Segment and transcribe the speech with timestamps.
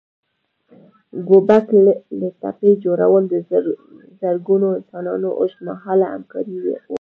[1.27, 1.67] ګوبک
[2.19, 3.35] لي تپې جوړول د
[4.21, 6.77] زرګونو انسانانو اوږد مهاله همکاري وه.